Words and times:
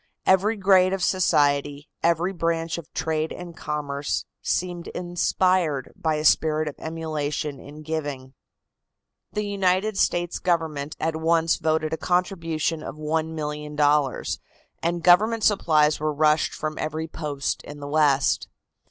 Every 0.25 0.57
grade 0.57 0.93
of 0.93 1.03
society, 1.03 1.87
every 2.01 2.33
branch 2.33 2.79
of 2.79 2.91
trade 2.91 3.31
and 3.31 3.55
commerce 3.55 4.25
seemed 4.41 4.87
inspired 4.87 5.93
by 5.95 6.15
a 6.15 6.25
spirit 6.25 6.67
of 6.67 6.73
emulation 6.79 7.59
in 7.59 7.83
giving. 7.83 8.33
The 9.33 9.45
United 9.45 9.99
States 9.99 10.39
Government 10.39 10.95
at 10.99 11.17
once 11.17 11.57
voted 11.57 11.93
a 11.93 11.97
contribution 11.97 12.81
of 12.81 12.95
$1,000,000, 12.95 14.39
and 14.81 15.03
government 15.03 15.43
supplies 15.43 15.99
were 15.99 16.11
rushed 16.11 16.55
from 16.55 16.79
every 16.79 17.07
post 17.07 17.61
in 17.61 17.79
the 17.79 17.87
West. 17.87 18.47